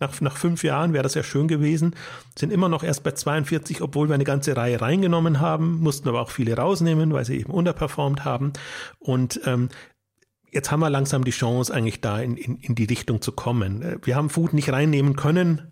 [0.02, 1.96] Nach, nach fünf Jahren wäre das ja schön gewesen.
[2.38, 6.20] Sind immer noch erst bei 42, obwohl wir eine ganze Reihe reingenommen haben, mussten aber
[6.20, 8.52] auch viele rausnehmen, weil sie eben unterperformt haben.
[9.00, 9.70] Und ähm,
[10.52, 13.82] jetzt haben wir langsam die Chance, eigentlich da in, in, in die Richtung zu kommen.
[13.82, 15.72] Äh, wir haben Food nicht reinnehmen können,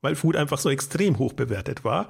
[0.00, 2.08] weil Food einfach so extrem hoch bewertet war.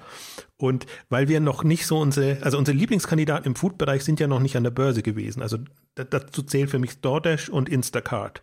[0.56, 4.40] Und weil wir noch nicht so unsere, also unsere Lieblingskandidaten im Food-Bereich sind ja noch
[4.40, 5.42] nicht an der Börse gewesen.
[5.42, 5.58] Also
[5.94, 8.42] dazu zählt für mich DoorDash und Instacart.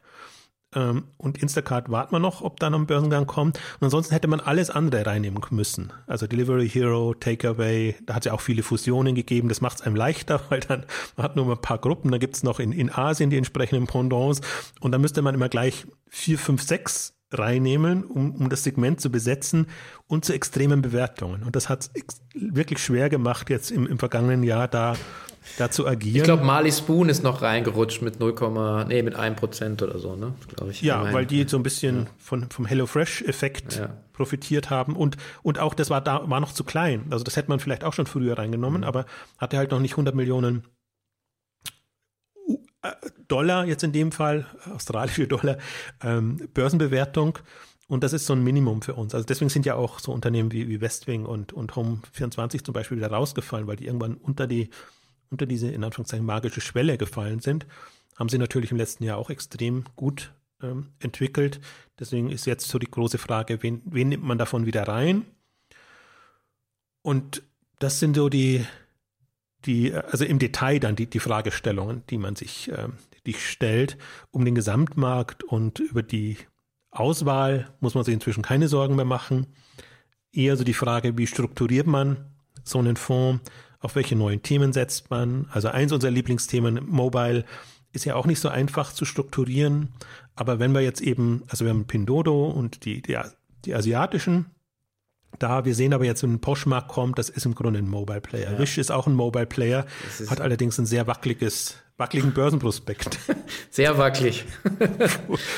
[0.75, 3.57] Ähm, und Instacart warten wir noch, ob dann am Börsengang kommt.
[3.79, 5.91] Und ansonsten hätte man alles andere reinnehmen müssen.
[6.05, 9.49] Also Delivery Hero, Takeaway, da hat es ja auch viele Fusionen gegeben.
[9.49, 12.11] Das macht es einem leichter, weil dann man hat nur ein paar Gruppen.
[12.11, 14.41] Da gibt es noch in, in Asien die entsprechenden Pendants.
[14.79, 19.11] Und da müsste man immer gleich vier, fünf, sechs reinnehmen, um, um das Segment zu
[19.11, 19.67] besetzen
[20.07, 21.43] und zu extremen Bewertungen.
[21.43, 24.95] Und das hat es wirklich schwer gemacht, jetzt im, im vergangenen Jahr da
[25.57, 26.17] dazu agieren.
[26.17, 30.33] Ich glaube, Marley Spoon ist noch reingerutscht mit 0, nee, mit 1% oder so, ne?
[30.55, 30.81] Glaube ich.
[30.81, 32.07] Ja, weil die so ein bisschen ja.
[32.17, 33.97] von, vom HelloFresh-Effekt ja.
[34.13, 34.95] profitiert haben.
[34.95, 37.07] Und, und auch, das war da, war noch zu klein.
[37.09, 38.87] Also das hätte man vielleicht auch schon früher reingenommen, mhm.
[38.87, 39.05] aber
[39.37, 40.63] hatte halt noch nicht 100 Millionen
[42.81, 42.91] äh,
[43.27, 45.57] Dollar, jetzt in dem Fall, australische Dollar,
[46.01, 47.39] ähm, Börsenbewertung.
[47.89, 49.15] Und das ist so ein Minimum für uns.
[49.15, 52.97] Also deswegen sind ja auch so Unternehmen wie, wie Westwing und, und Home24 zum Beispiel
[52.97, 54.69] wieder rausgefallen, weil die irgendwann unter die
[55.29, 57.65] unter diese in Anführungszeichen magische Schwelle gefallen sind,
[58.17, 61.59] haben sie natürlich im letzten Jahr auch extrem gut ähm, entwickelt.
[61.99, 65.25] Deswegen ist jetzt so die große Frage, wen, wen nimmt man davon wieder rein?
[67.01, 67.43] Und
[67.79, 68.65] das sind so die,
[69.65, 72.89] die, also im Detail dann die, die Fragestellungen, die man sich, äh,
[73.25, 73.97] die stellt,
[74.31, 76.37] um den Gesamtmarkt und über die
[76.91, 79.47] Auswahl muss man sich inzwischen keine Sorgen mehr machen.
[80.31, 82.17] Eher so die Frage, wie strukturiert man
[82.63, 83.43] so einen Fonds?
[83.79, 85.47] Auf welche neuen Themen setzt man.
[85.51, 87.45] Also eins unserer Lieblingsthemen, Mobile,
[87.91, 89.89] ist ja auch nicht so einfach zu strukturieren.
[90.35, 93.17] Aber wenn wir jetzt eben, also wir haben Pindodo und die, die,
[93.65, 94.47] die asiatischen
[95.37, 95.65] da.
[95.65, 98.53] Wir sehen aber jetzt, wenn Poshmark kommt, das ist im Grunde ein Mobile Player.
[98.53, 98.59] Ja.
[98.59, 99.85] Wish ist auch ein Mobile Player,
[100.27, 103.19] hat allerdings ein sehr wackeliges wackeligen Börsenprospekt.
[103.69, 104.45] Sehr wackelig.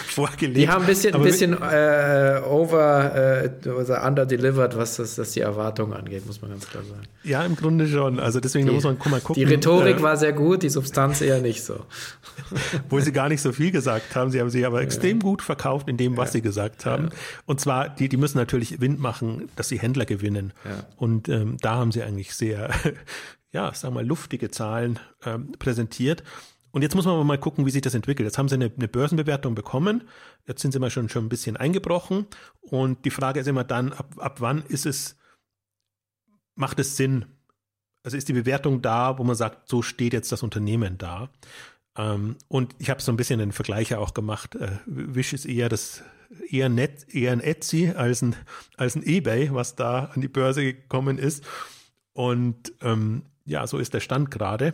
[0.08, 0.58] Vorgelegt.
[0.58, 5.94] Die haben ein bisschen, ein bisschen äh, over, äh, under-delivered, was das, das die Erwartungen
[5.94, 7.04] angeht, muss man ganz klar sagen.
[7.24, 8.20] Ja, im Grunde schon.
[8.20, 9.36] Also deswegen die, muss man mal gucken.
[9.36, 11.86] Die Rhetorik äh, war sehr gut, die Substanz eher nicht so.
[12.90, 14.32] Wo sie gar nicht so viel gesagt haben.
[14.32, 14.84] Sie haben sich aber ja.
[14.84, 16.34] extrem gut verkauft in dem, was ja.
[16.34, 17.06] sie gesagt haben.
[17.06, 17.10] Ja.
[17.46, 20.54] Und zwar, die, die müssen natürlich Wind machen, dass sie Händler gewinnen.
[20.98, 22.72] Und ähm, da haben sie eigentlich sehr
[23.52, 26.24] ja, sagen wir mal, luftige Zahlen ähm, präsentiert.
[26.72, 28.26] Und jetzt muss man mal gucken, wie sich das entwickelt.
[28.26, 30.08] Jetzt haben sie eine, eine, Börsenbewertung bekommen.
[30.48, 32.28] Jetzt sind sie mal schon, schon ein bisschen eingebrochen.
[32.62, 35.18] Und die Frage ist immer dann, ab, ab wann ist es,
[36.56, 37.26] macht es Sinn?
[38.04, 41.30] Also ist die Bewertung da, wo man sagt, so steht jetzt das Unternehmen da?
[41.98, 44.56] Ähm, und ich habe so ein bisschen einen Vergleich auch gemacht.
[44.56, 46.04] Äh, Wish ist eher das,
[46.50, 48.36] eher nett, eher ein Etsy als ein,
[48.78, 51.44] als ein Ebay, was da an die Börse gekommen ist.
[52.14, 54.74] Und ähm, ja, so ist der Stand gerade.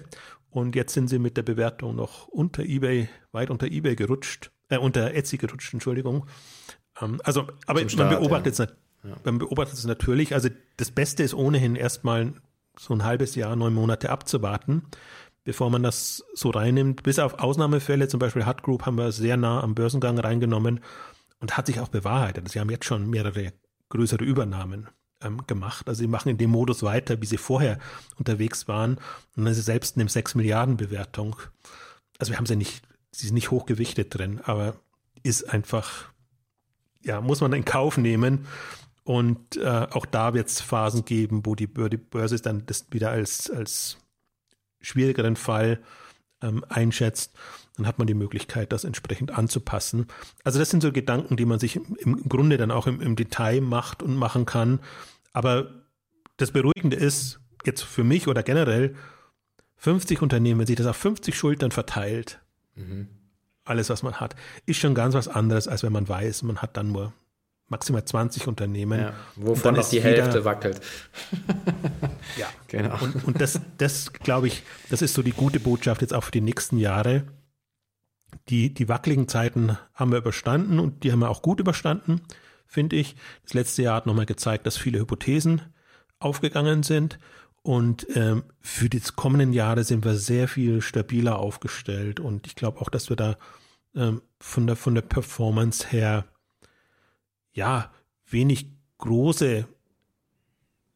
[0.49, 4.77] Und jetzt sind sie mit der Bewertung noch unter eBay, weit unter eBay gerutscht, äh,
[4.77, 6.25] unter Etsy gerutscht, Entschuldigung.
[7.01, 8.65] Ähm, also, aber Start, man beobachtet ja.
[8.65, 8.71] es
[9.03, 9.15] ja.
[9.25, 10.33] man beobachtet es natürlich.
[10.33, 12.33] Also das Beste ist ohnehin erstmal
[12.79, 14.83] so ein halbes Jahr, neun Monate abzuwarten,
[15.43, 17.03] bevor man das so reinnimmt.
[17.03, 20.79] Bis auf Ausnahmefälle, zum Beispiel Hut Group haben wir sehr nah am Börsengang reingenommen
[21.39, 22.49] und hat sich auch bewahrheitet.
[22.49, 23.53] Sie haben jetzt schon mehrere
[23.89, 24.87] größere Übernahmen
[25.21, 25.87] ähm, gemacht.
[25.87, 27.79] Also sie machen in dem Modus weiter, wie sie vorher
[28.17, 28.95] unterwegs waren.
[29.35, 31.35] Und dann ist sie selbst in dem 6 Milliarden Bewertung.
[32.19, 34.75] Also wir haben sie nicht, sie ist nicht hochgewichtet drin, aber
[35.23, 36.09] ist einfach,
[37.03, 38.47] ja, muss man in Kauf nehmen.
[39.03, 43.11] Und äh, auch da wird es Phasen geben, wo die, die Börse dann das wieder
[43.11, 43.97] als, als
[44.81, 45.81] schwierigeren Fall
[46.41, 47.33] ähm, einschätzt
[47.77, 50.07] dann hat man die Möglichkeit, das entsprechend anzupassen.
[50.43, 53.61] Also das sind so Gedanken, die man sich im Grunde dann auch im, im Detail
[53.61, 54.79] macht und machen kann.
[55.31, 55.69] Aber
[56.37, 58.95] das Beruhigende ist, jetzt für mich oder generell,
[59.77, 62.39] 50 Unternehmen, wenn sich das auf 50 Schultern verteilt,
[62.75, 63.07] mhm.
[63.63, 64.35] alles, was man hat,
[64.65, 67.13] ist schon ganz was anderes, als wenn man weiß, man hat dann nur
[67.67, 69.01] maximal 20 Unternehmen.
[69.01, 70.81] Ja, wovon noch die Hälfte wackelt.
[72.37, 72.97] ja, genau.
[73.01, 76.31] Und, und das, das glaube ich, das ist so die gute Botschaft jetzt auch für
[76.31, 77.25] die nächsten Jahre
[78.49, 82.21] die, die wackeligen Zeiten haben wir überstanden und die haben wir auch gut überstanden,
[82.65, 83.15] finde ich.
[83.43, 85.61] Das letzte Jahr hat nochmal gezeigt, dass viele Hypothesen
[86.19, 87.19] aufgegangen sind.
[87.61, 92.19] Und ähm, für die kommenden Jahre sind wir sehr viel stabiler aufgestellt.
[92.19, 93.37] Und ich glaube auch, dass wir da
[93.93, 96.25] ähm, von, der, von der Performance her
[97.51, 97.91] ja
[98.29, 99.67] wenig große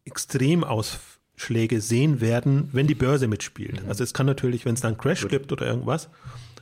[0.05, 3.83] Extremausschläge sehen werden, wenn die Börse mitspielt.
[3.83, 3.89] Mhm.
[3.89, 6.09] Also es kann natürlich, wenn es dann Crash gibt oder irgendwas,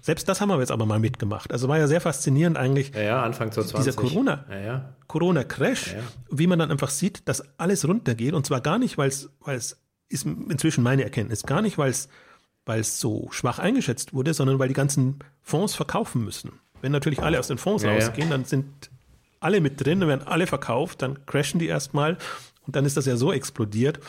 [0.01, 1.51] selbst das haben wir jetzt aber mal mitgemacht.
[1.51, 2.91] Also war ja sehr faszinierend eigentlich.
[2.93, 3.93] Ja, ja Anfang 2020.
[3.93, 4.93] Dieser Corona, ja, ja.
[5.07, 8.33] Corona-Crash, ja, wie man dann einfach sieht, dass alles runtergeht.
[8.33, 9.77] Und zwar gar nicht, weil es, weil es
[10.09, 12.09] ist inzwischen meine Erkenntnis, gar nicht, weil es,
[12.65, 16.53] weil es so schwach eingeschätzt wurde, sondern weil die ganzen Fonds verkaufen müssen.
[16.81, 18.89] Wenn natürlich alle aus den Fonds rausgehen, dann sind
[19.39, 22.17] alle mit drin, dann werden alle verkauft, dann crashen die erstmal
[22.65, 23.99] und dann ist das ja so explodiert.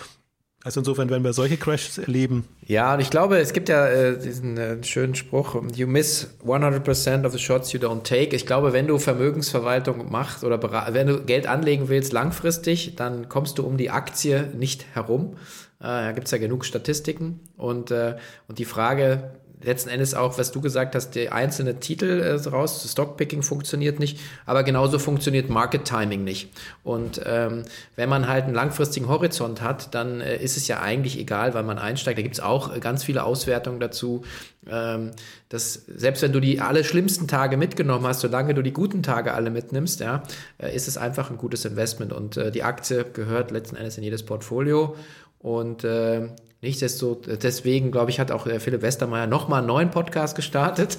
[0.62, 2.46] Also insofern, wenn wir solche Crashes erleben.
[2.66, 7.24] Ja, und ich glaube, es gibt ja äh, diesen äh, schönen Spruch, you miss 100%
[7.24, 8.36] of the shots you don't take.
[8.36, 10.60] Ich glaube, wenn du Vermögensverwaltung machst oder
[10.92, 15.36] wenn du Geld anlegen willst langfristig, dann kommst du um die Aktie nicht herum.
[15.80, 17.40] Äh, da gibt es ja genug Statistiken.
[17.56, 19.30] Und, äh, und die Frage,
[19.62, 24.18] letzten Endes auch, was du gesagt hast, der einzelne Titel äh, raus, Stockpicking funktioniert nicht,
[24.46, 26.50] aber genauso funktioniert Market Timing nicht.
[26.82, 27.64] Und ähm,
[27.96, 31.62] wenn man halt einen langfristigen Horizont hat, dann äh, ist es ja eigentlich egal, weil
[31.62, 32.18] man einsteigt.
[32.18, 34.22] Da gibt es auch äh, ganz viele Auswertungen dazu,
[34.68, 35.10] ähm,
[35.48, 39.34] dass selbst wenn du die alle schlimmsten Tage mitgenommen hast, solange du die guten Tage
[39.34, 40.22] alle mitnimmst, ja,
[40.58, 42.12] äh, ist es einfach ein gutes Investment.
[42.12, 44.96] Und äh, die Aktie gehört letzten Endes in jedes Portfolio.
[45.38, 46.28] Und äh,
[46.62, 50.98] Nichtsdestotrotz, deswegen, glaube ich, hat auch äh, Philipp Westermeier nochmal einen neuen Podcast gestartet.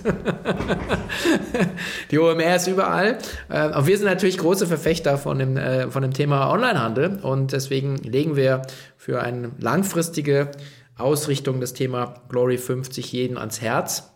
[2.12, 3.20] die OMR ist überall.
[3.48, 7.52] Aber äh, wir sind natürlich große Verfechter von dem, äh, von dem Thema Onlinehandel und
[7.52, 8.64] deswegen legen wir
[8.98, 10.50] für eine langfristige
[10.98, 14.11] Ausrichtung das Thema Glory 50 jeden ans Herz.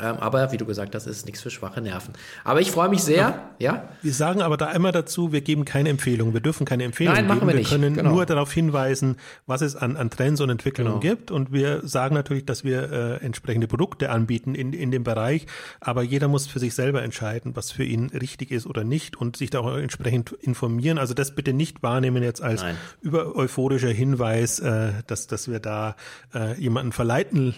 [0.00, 2.14] Ähm, aber wie du gesagt hast, ist nichts für schwache Nerven.
[2.42, 3.16] Aber ich freue mich sehr,
[3.60, 3.74] ja.
[3.74, 3.88] ja.
[4.02, 6.32] Wir sagen aber da immer dazu, wir geben keine Empfehlung.
[6.32, 7.52] Wir dürfen keine Empfehlung Nein, machen geben.
[7.52, 7.70] Wir, nicht.
[7.70, 8.10] können genau.
[8.10, 11.14] nur darauf hinweisen, was es an, an Trends und Entwicklungen genau.
[11.14, 11.30] gibt.
[11.30, 15.46] Und wir sagen natürlich, dass wir äh, entsprechende Produkte anbieten in, in dem Bereich.
[15.78, 19.36] Aber jeder muss für sich selber entscheiden, was für ihn richtig ist oder nicht und
[19.36, 20.98] sich da auch entsprechend informieren.
[20.98, 22.76] Also das bitte nicht wahrnehmen jetzt als Nein.
[23.00, 25.94] über euphorischer Hinweis, äh, dass, dass wir da
[26.34, 27.54] äh, jemanden verleiten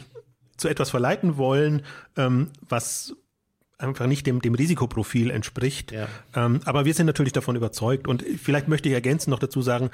[0.57, 1.83] zu etwas verleiten wollen,
[2.16, 3.14] ähm, was
[3.79, 5.92] einfach nicht dem, dem Risikoprofil entspricht.
[5.92, 6.09] Ja.
[6.35, 8.09] Ähm, aber wir sind natürlich davon überzeugt.
[8.09, 9.90] Und vielleicht möchte ich ergänzen noch dazu sagen,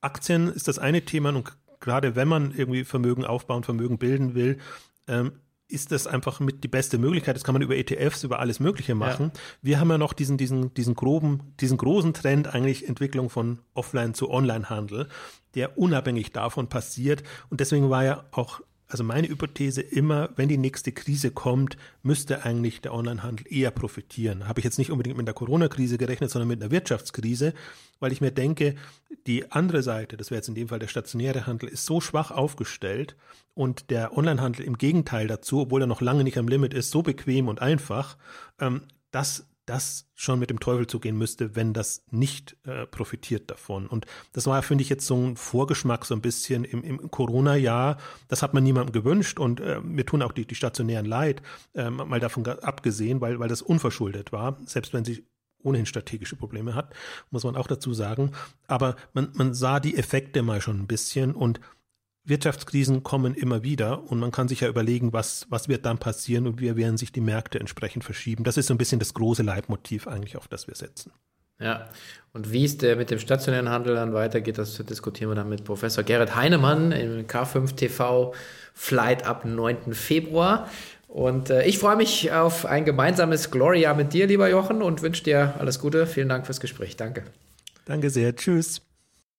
[0.00, 4.58] Aktien ist das eine Thema und gerade wenn man irgendwie Vermögen aufbauen, Vermögen bilden will,
[5.08, 5.32] ähm,
[5.68, 7.34] ist das einfach mit die beste Möglichkeit.
[7.34, 9.32] Das kann man über ETFs, über alles Mögliche machen.
[9.34, 9.40] Ja.
[9.62, 14.14] Wir haben ja noch diesen, diesen, diesen groben, diesen großen Trend eigentlich Entwicklung von Offline
[14.14, 15.08] zu Online-Handel,
[15.54, 17.24] der unabhängig davon passiert.
[17.50, 22.44] Und deswegen war ja auch also meine Hypothese immer, wenn die nächste Krise kommt, müsste
[22.44, 24.46] eigentlich der Onlinehandel eher profitieren.
[24.46, 27.52] Habe ich jetzt nicht unbedingt mit der Corona-Krise gerechnet, sondern mit einer Wirtschaftskrise,
[27.98, 28.76] weil ich mir denke,
[29.26, 32.30] die andere Seite, das wäre jetzt in dem Fall der stationäre Handel, ist so schwach
[32.30, 33.16] aufgestellt
[33.54, 37.02] und der Onlinehandel im Gegenteil dazu, obwohl er noch lange nicht am Limit ist, so
[37.02, 38.16] bequem und einfach,
[38.60, 43.86] ähm, dass das schon mit dem Teufel zugehen müsste, wenn das nicht äh, profitiert davon.
[43.86, 47.98] Und das war, finde ich, jetzt so ein Vorgeschmack so ein bisschen im, im Corona-Jahr.
[48.28, 51.42] Das hat man niemandem gewünscht und äh, mir tun auch die, die Stationären leid,
[51.74, 55.26] äh, mal davon abgesehen, weil, weil das unverschuldet war, selbst wenn sie
[55.62, 56.94] ohnehin strategische Probleme hat,
[57.30, 58.30] muss man auch dazu sagen.
[58.68, 61.60] Aber man, man sah die Effekte mal schon ein bisschen und
[62.26, 66.46] Wirtschaftskrisen kommen immer wieder und man kann sich ja überlegen, was, was wird dann passieren
[66.46, 68.44] und wie werden sich die Märkte entsprechend verschieben.
[68.44, 71.12] Das ist so ein bisschen das große Leitmotiv eigentlich, auf das wir setzen.
[71.58, 71.88] Ja,
[72.34, 75.64] und wie es der mit dem stationären Handel dann weitergeht, das diskutieren wir dann mit
[75.64, 78.34] Professor Gerrit Heinemann im K5 TV
[78.74, 79.94] Flight ab 9.
[79.94, 80.68] Februar.
[81.08, 85.24] Und äh, ich freue mich auf ein gemeinsames Gloria mit dir, lieber Jochen, und wünsche
[85.24, 86.06] dir alles Gute.
[86.06, 86.96] Vielen Dank fürs Gespräch.
[86.96, 87.24] Danke.
[87.86, 88.36] Danke sehr.
[88.36, 88.85] Tschüss.